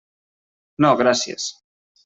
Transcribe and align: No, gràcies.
No, 0.85 0.91
gràcies. 1.03 1.51